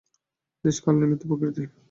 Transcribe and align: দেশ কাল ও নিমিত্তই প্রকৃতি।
দেশ 0.63 0.77
কাল 0.83 0.95
ও 0.95 0.99
নিমিত্তই 1.01 1.27
প্রকৃতি। 1.29 1.63